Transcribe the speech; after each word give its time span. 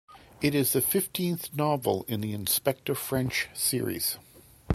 It 0.41 0.55
is 0.55 0.73
the 0.73 0.81
fifteenth 0.81 1.55
novel 1.55 2.05
in 2.07 2.21
the 2.21 2.33
Inspector 2.33 2.95
French 2.95 3.49
series. 3.53 4.17